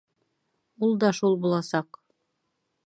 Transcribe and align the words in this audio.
Ул 0.87 0.97
да 1.03 1.11
шул 1.19 1.39
буласаҡ. 1.45 2.03